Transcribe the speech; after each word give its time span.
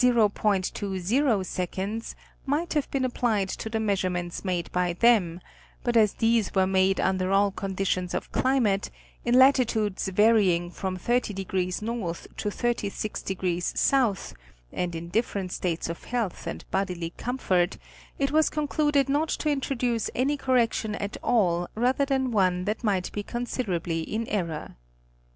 20 0.01 0.71
might 2.47 2.73
have 2.73 2.89
been 2.89 3.05
applied 3.05 3.49
to 3.49 3.69
the 3.69 3.79
measurements 3.79 4.43
made 4.43 4.71
by 4.71 4.93
them, 4.93 5.39
but 5.83 5.95
as 5.95 6.13
these 6.13 6.55
were 6.55 6.65
made 6.65 6.99
under 6.99 7.31
all 7.31 7.51
conditions 7.51 8.15
of 8.15 8.31
climate, 8.31 8.89
in 9.23 9.37
latitudes 9.37 10.07
varying 10.07 10.71
from 10.71 10.97
30° 10.97 11.83
N. 11.83 12.15
to 12.35 12.49
36° 12.49 14.23
8. 14.33 14.33
and 14.73 14.95
in 14.95 15.09
different 15.09 15.51
states 15.51 15.87
of 15.87 16.05
health 16.05 16.47
and 16.47 16.65
bodily 16.71 17.11
com 17.15 17.37
fort, 17.37 17.77
1t 18.19 18.31
was 18.31 18.49
concluded 18.49 19.07
not 19.07 19.29
to 19.29 19.51
introduce 19.51 20.09
any 20.15 20.35
correction 20.35 20.95
at 20.95 21.15
all 21.21 21.67
rather 21.75 22.05
than 22.05 22.31
one 22.31 22.65
that 22.65 22.83
might 22.83 23.11
be 23.11 23.21
considerably 23.21 24.01
in 24.01 24.25
error. 24.29 24.77